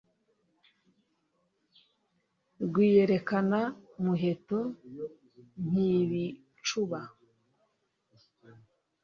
[2.63, 4.59] Rwiyerekana-muheto
[5.69, 6.99] Mpibicuba,